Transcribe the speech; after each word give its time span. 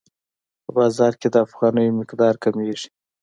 په 0.63 0.69
بازار 0.77 1.13
کې 1.21 1.27
د 1.31 1.35
افغانیو 1.45 1.97
مقدار 1.99 2.35
کمیږي. 2.43 2.87